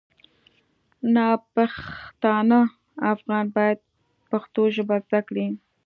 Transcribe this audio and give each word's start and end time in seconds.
ناپښتانه 1.13 2.59
افغانان 3.13 3.47
باید 3.55 3.77
پښتو 4.29 4.61
ژبه 4.75 4.95
زده 5.05 5.19
کړي 5.27 5.47